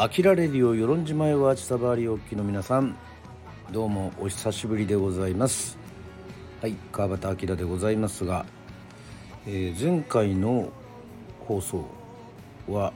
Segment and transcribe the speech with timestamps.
[0.00, 2.96] アキラレディオ与論島へは千さばりおきの皆さん
[3.72, 5.76] どうもお久しぶりでございます。
[6.62, 8.46] はい川端明でございますが、
[9.44, 10.68] えー、前回の
[11.48, 11.84] 放送
[12.68, 12.92] は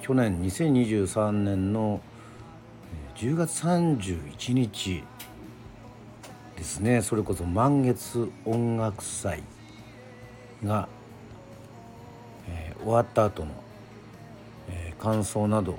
[0.00, 2.00] 去年2023年の
[3.16, 5.04] 10月31日
[6.56, 7.02] ですね。
[7.02, 9.42] それこそ満月音楽祭
[10.64, 10.88] が、
[12.48, 13.50] えー、終わった後の、
[14.70, 15.78] え、感想など、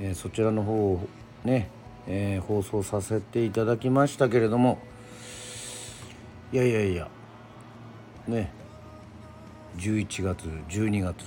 [0.00, 1.08] えー、そちらの方を
[1.44, 1.68] ね、
[2.06, 4.78] え放送させていただきましたけれども
[6.52, 7.08] いやいやいや
[8.26, 8.52] ね
[9.78, 11.24] 11月12月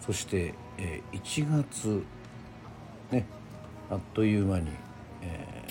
[0.00, 2.04] そして、え1月
[3.10, 3.26] ね
[3.90, 4.70] あっという間に、
[5.22, 5.64] え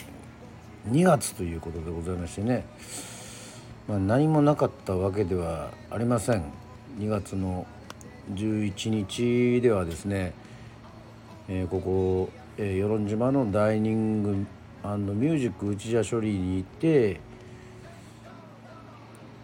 [0.90, 2.66] 2月ということでございましてね、
[3.88, 6.44] まあ、何もなかったわけではありません。
[7.00, 7.68] 2月の
[8.34, 10.34] 11日ではですね、
[11.50, 17.20] えー、ここ、えー、与論島のダイニングミュージック内社処理に行って、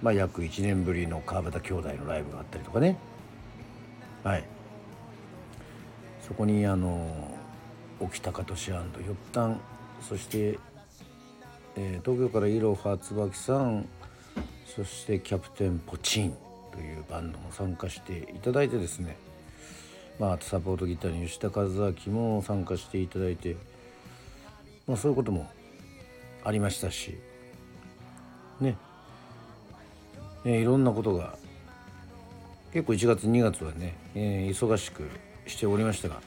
[0.01, 2.97] まあ、約1年ぶりの川端兄弟のライブがあったりとかね。
[4.23, 4.43] はい。
[6.25, 7.35] そこにあの
[7.99, 8.81] 沖高俊よっ
[9.33, 9.59] たん。
[10.01, 10.57] そして
[11.77, 13.87] えー、東京からいろは椿さん。
[14.65, 16.35] そしてキャプテンポチン
[16.71, 19.15] というバンドも参加していただいてですね。
[20.19, 23.55] まあサポートギターに吉田和明も参加していただいて、
[24.87, 25.49] まあ、そういうことも
[26.43, 27.17] ありましたし
[28.61, 28.77] ね。
[30.45, 31.37] ねいろんなことが
[32.71, 35.09] 結構1月2月はね、えー、忙しく
[35.47, 36.21] しておりましたが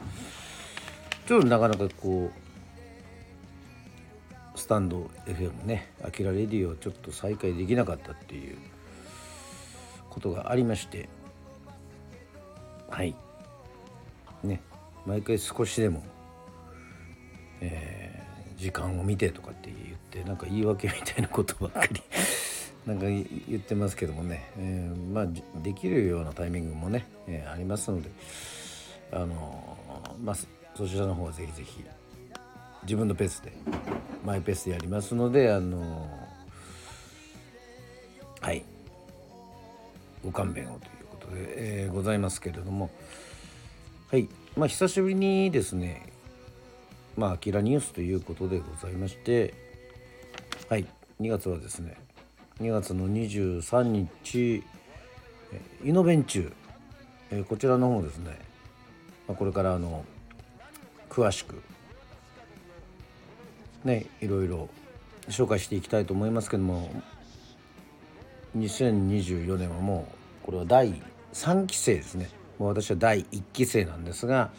[1.26, 2.48] ちょっとなかなかこう
[4.58, 8.56] スタンド FM ね「あきらレディ」をちょっと再開できなかったっていう
[10.10, 11.08] ことがありまして
[12.90, 13.14] はい。
[14.42, 14.60] ね
[15.06, 16.02] 毎回少しでも、
[17.60, 22.02] えー、時間を見てとかって言ってなんか言い訳みたいなことばっかり
[22.86, 25.26] なんか言ってますけどもね、えー、まあ
[25.62, 28.10] できるようなタイミングもね、えー、ありますので
[29.12, 29.76] あの
[30.22, 30.36] まあ
[30.74, 31.84] そちらの方はぜひぜひ
[32.82, 33.52] 自分のペースで
[34.24, 36.08] マイペースでやりますのであの
[38.40, 38.64] はい。
[40.24, 42.90] ご勘弁をということで、えー、ございますけれども
[44.10, 44.26] はい。
[44.56, 46.10] まあ久しぶりにですね
[47.14, 49.52] まあアキラニュースということでございまして
[50.70, 50.86] はい。
[51.20, 51.98] 2月はですね
[52.60, 54.64] 2月の23日
[55.84, 56.52] イノベンチュー、
[57.32, 58.38] えー、こちらの方ですね、
[59.26, 60.04] まあ、これからあの
[61.10, 61.62] 詳しく
[63.84, 64.70] ねいろいろ
[65.28, 66.90] 紹介していきたいと思いますけども
[68.56, 70.08] 2024年はも
[70.42, 70.94] うこれは第
[71.34, 72.30] 3期生ですね。
[72.58, 74.50] もう私は第1期生なんですが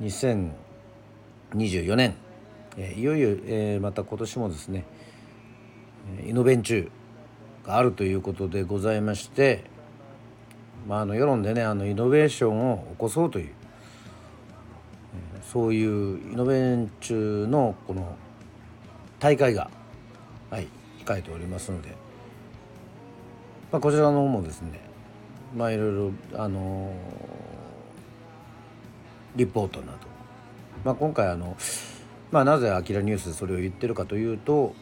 [0.00, 2.14] 2024年、
[2.76, 4.84] えー、いよいよ、えー、また今年もですね
[6.26, 9.64] イノベンチューがあるということでございまして、
[10.88, 13.54] まあ、あの世論でねあのイノベーションを起こそうという
[15.52, 18.16] そういうイノベンチューのこの
[19.20, 19.70] 大会が、
[20.50, 20.66] はい、
[21.04, 21.90] 控えておりますので、
[23.70, 24.91] まあ、こちらの方もですね
[25.54, 26.92] まあいろいろあのー、
[29.36, 29.92] リポートなど、
[30.84, 31.56] まあ、今回あの、
[32.30, 34.74] まあ、なぜ「あきらニュース」でそれを言ってるかというと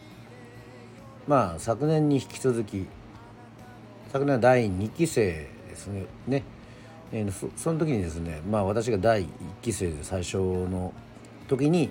[1.27, 2.87] まあ昨年に引き続き
[4.13, 6.07] 昨年は第2期生ですね。
[6.27, 6.43] ね、
[7.13, 9.29] えー、そその時にですねまあ私が第1
[9.63, 10.93] 期生で最初の
[11.49, 11.91] 時に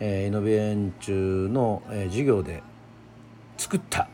[0.00, 2.62] えー、イノベンチュの、えー、授業で
[3.56, 4.08] 作った、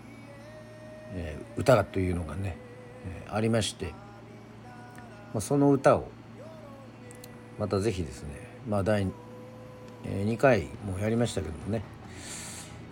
[1.12, 2.56] えー、歌というのがね、
[3.30, 3.92] ありまして、
[5.32, 6.08] まあ、その歌を
[7.58, 8.28] また是非ですね
[8.68, 9.06] まあ第、
[10.04, 11.82] 2回もやりましたけどもね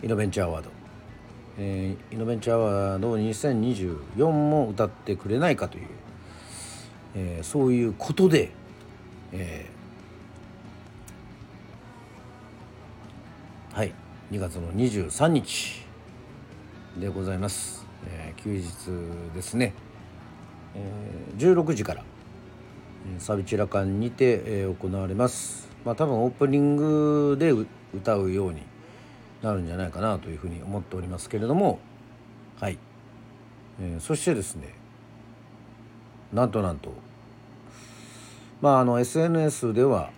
[0.02, 0.70] イノベンチャーアワード、
[1.58, 5.86] えー、イノベンチャーアワード2024も歌ってくれないかという、
[7.14, 8.50] えー、そういうことで、
[9.32, 13.94] えー、はい
[14.32, 15.86] 2月の23日
[16.98, 19.74] でございます、えー、休日ですね、
[20.74, 20.92] え、
[21.38, 22.04] 16時から
[23.18, 25.68] サビチラ館にて、え、行われます。
[25.84, 27.52] まあ多分オープニングで
[27.94, 28.62] 歌うように
[29.42, 31.80] なるんじゃないかなというふうに思っておりますけれども
[32.60, 32.78] はい、
[33.80, 34.74] えー、そしてですね
[36.32, 36.92] なんとなんと
[38.60, 40.10] まああの SNS では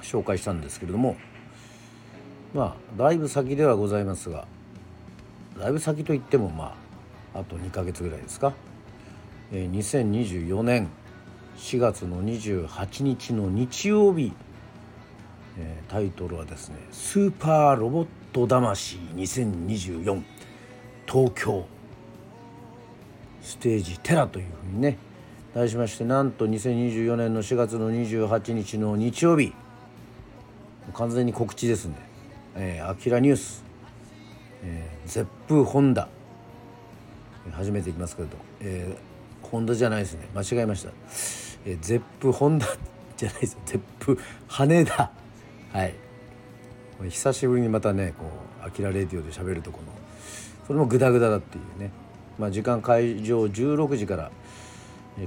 [0.00, 1.16] 紹介したんですけれども
[2.54, 4.46] まあだいぶ先ではございますが
[5.58, 6.76] だいぶ先といってもま
[7.34, 8.52] ああと2ヶ月ぐらいですか、
[9.58, 10.88] 2024年
[11.56, 14.32] 4月の28日の日曜日、
[15.88, 20.22] タイトルはですね「スーパーロボット魂2024
[21.06, 21.64] 東京
[23.40, 24.98] ステージテラ」というふうにね
[25.54, 29.52] 題しましてなんと2024年の4月の28日の日曜日
[30.92, 31.94] 完全に告知ですね。
[32.56, 33.64] えー、アキラニュース、
[34.62, 36.08] えー、ゼップホンダ
[37.52, 39.13] 初めて行きますけれど、えー、
[39.48, 40.28] ホンダじゃないですね。
[40.34, 40.90] 間違えました、
[41.66, 42.66] え、ゼップホンダ
[43.16, 43.58] じゃないです。
[43.66, 44.18] ゼップ
[44.48, 45.10] 羽田。
[45.72, 45.94] はい。
[47.08, 48.24] 久しぶりにまたねこ
[48.62, 49.92] うアキラレディオで喋るとこの
[50.66, 51.90] それもグダグダだっていうね。
[52.38, 54.30] まあ時間会場16時から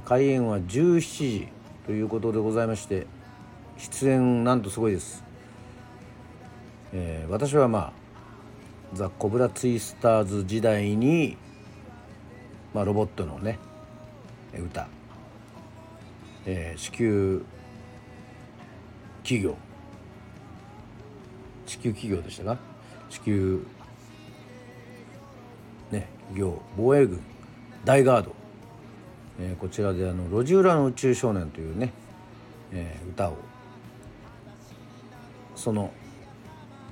[0.04, 1.48] 開演は17時
[1.86, 3.06] ということでございまして
[3.78, 5.24] 出演なんとすごいです。
[6.92, 7.92] えー、私はまあ
[8.94, 11.36] ザ・コブラツイスターズ時代に、
[12.74, 13.58] まあ、ロボットのね
[14.56, 14.88] 歌、
[16.46, 17.44] えー、地球
[19.22, 19.56] 企業。
[21.66, 22.58] 地球企業でしたか
[23.10, 23.66] 地球
[25.90, 27.20] ね業防衛軍
[27.84, 28.34] 大ガード、
[29.38, 31.92] えー、こちらであの「路地裏の宇宙少年」というね、
[32.72, 33.36] えー、歌を。
[35.58, 35.90] その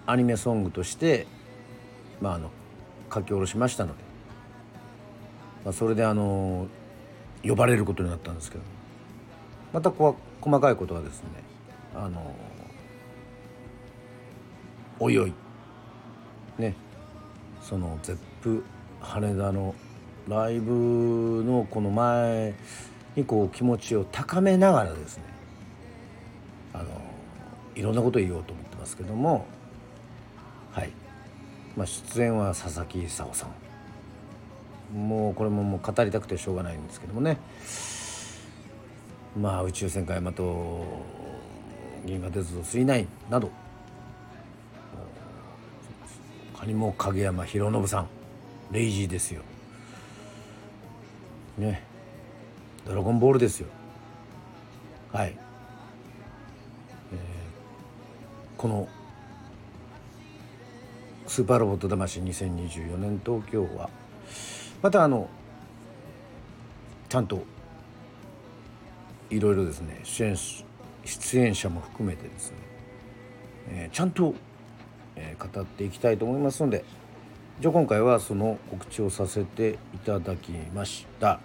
[0.07, 1.27] アニメソングとして、
[2.21, 2.51] まあ、あの
[3.13, 4.03] 書き下ろしましたので、
[5.65, 6.67] まあ、それであの
[7.47, 8.65] 呼ばれることになったんですけど。
[9.73, 11.29] またこ細かいことはですね
[11.95, 12.35] あの
[14.99, 15.33] おいおい。
[16.59, 16.75] ね。
[17.61, 18.65] そのゼップ
[19.01, 19.75] 羽田の
[20.29, 22.55] ライブのこの前
[23.15, 25.25] にこう気持ちを高めながらですね
[26.73, 26.85] あの
[27.75, 29.47] いろんなことを言おうと思ってますけども。
[30.73, 30.91] はい、
[31.75, 33.66] まあ、出演は佐々木功さん。
[34.95, 37.39] もうこれももう語りたくてしょうがないんですけどもね。
[39.39, 40.85] まあ宇宙戦艦ヤマト
[42.05, 43.51] 銀河鉄道999など。
[46.55, 48.07] 他にも影山博信さん。
[48.73, 49.43] レイジーですよ。
[51.59, 51.83] ね。
[52.87, 53.67] ドラゴンボールですよ。
[55.13, 55.35] はい、
[57.13, 57.17] えー、
[58.57, 58.87] この
[61.27, 63.89] スーパーロボット魂2024年東京は
[64.83, 65.29] またあの
[67.09, 67.45] ちゃんと
[69.31, 70.37] いろいろですね出演
[71.05, 72.57] 出演者も含めてですね、
[73.69, 74.35] えー、ちゃんと、
[75.15, 76.85] えー、語っていきたいと思いますので
[77.61, 81.41] じゃあ今回はその告知をさせていただきました。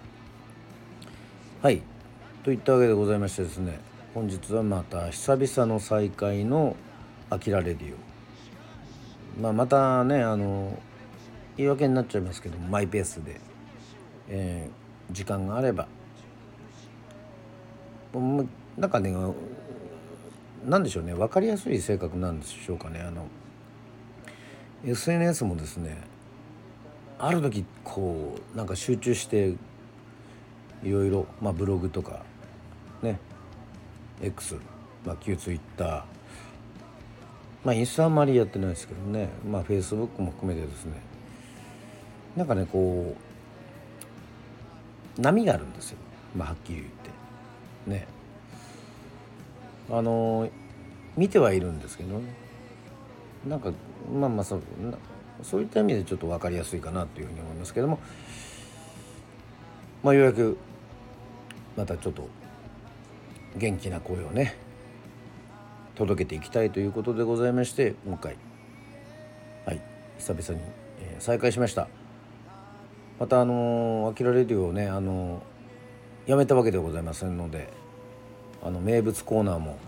[1.62, 1.80] はい。
[2.44, 3.78] といったわけでございましてですね
[4.14, 6.76] 本日はまた久々の再会の
[7.30, 7.96] 「あきらレディオ」
[9.40, 10.76] まあ、またねあの
[11.56, 13.40] 言い訳になっちゃいますけどマイペースで、
[14.28, 15.86] えー、時間があれば。
[18.76, 19.14] なんかね
[20.66, 23.00] 何でしょうね分かりやすい性格なんでしょうかね。
[23.00, 23.26] あの
[24.84, 25.96] SNS もですね
[27.18, 29.54] ある時こうなんか集中して
[30.82, 32.24] いろいろ、まあ、ブログとか
[33.00, 33.18] ね
[34.20, 34.56] X、
[35.06, 36.04] まあ、旧 Twitter
[37.64, 41.11] まあインスタあんまりやってないですけどねまあフェイスブックも含めてですね
[42.36, 43.16] なんかねこ
[45.18, 45.98] う波があるんですよ。
[46.36, 47.10] まあはっきり言って。
[47.90, 48.06] ね。
[49.90, 50.48] あの
[51.16, 52.34] 見てはいるんですけどね
[53.46, 53.72] なんか
[54.10, 54.62] まあまあそう
[55.42, 57.98] そういった意味でちょっと分かりやすいかなというふうに思いますけども
[60.02, 60.56] まあようやく
[61.76, 62.28] またちょっと
[63.56, 64.56] 元気な声をね
[65.94, 68.36] 届けていきたいということでございまして今回
[69.66, 69.82] はい
[70.18, 70.66] 久々に、
[71.00, 72.01] え、再開しました。
[73.18, 75.42] またあのー、アキラレディオをねあの、
[76.26, 77.68] やめたわけではございませんので
[78.62, 79.78] あの名物コーナーも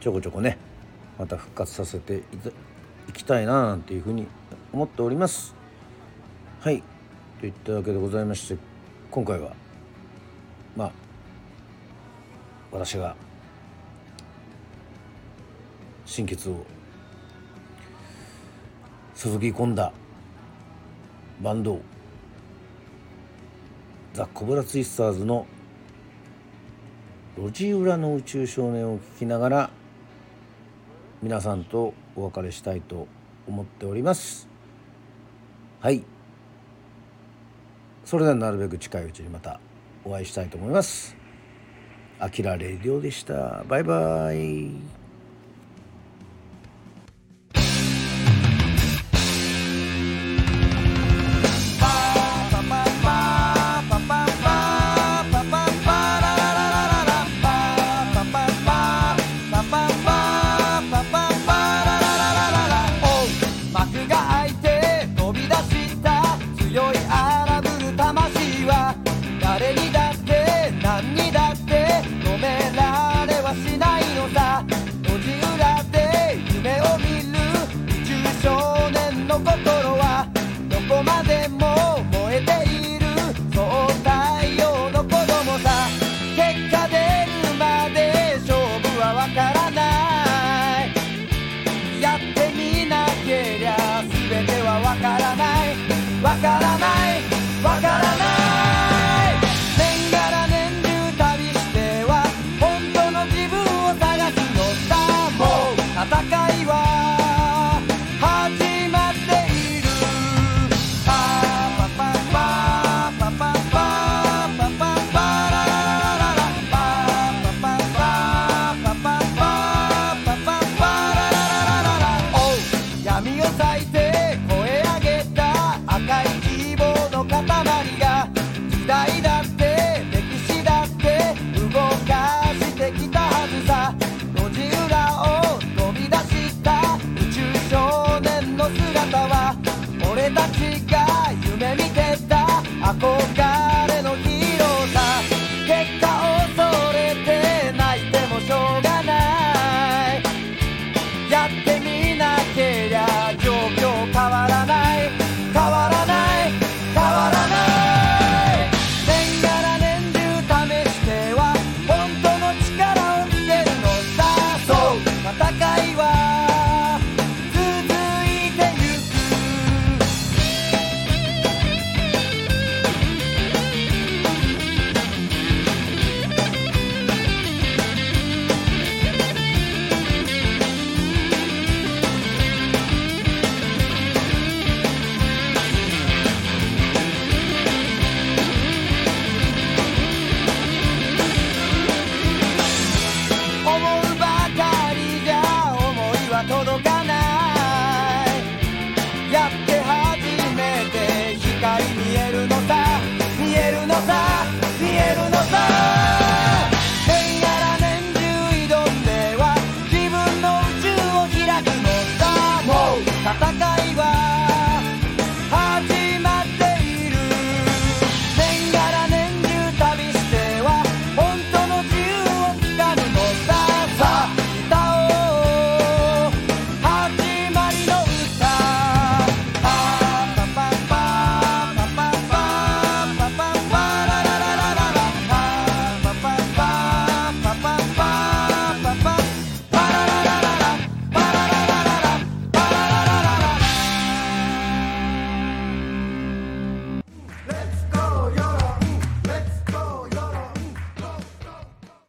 [0.00, 0.58] ちょこちょこね
[1.18, 2.22] また復活させて
[3.08, 4.26] いきたいななんていうふうに
[4.72, 5.54] 思っております。
[6.60, 6.82] はい。
[7.40, 8.56] といったわけでございまして
[9.10, 9.52] 今回は
[10.76, 10.92] まあ
[12.70, 13.16] 私が
[16.06, 16.64] 心血を
[19.16, 19.92] 注ぎ込んだ
[21.42, 21.80] バンド
[24.14, 25.44] ザ・コブラツイスターズの
[27.36, 29.70] 路地裏の宇宙少年を聞きながら
[31.20, 33.08] 皆さんとお別れしたいと
[33.48, 34.48] 思っております。
[35.80, 36.04] はい。
[38.04, 39.58] それではなるべく近いうちにまた
[40.04, 41.16] お会いしたいと思います。
[42.20, 43.64] あきらレディオでした。
[43.68, 45.01] バイバイ。